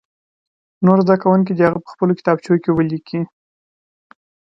نور 0.85 0.97
زده 1.05 1.15
کوونکي 1.23 1.51
دې 1.53 1.63
هغه 1.67 1.79
په 1.85 1.89
خپلو 1.93 2.17
کتابچو 2.19 2.53
کې 2.63 2.71
ولیکي. 2.73 3.21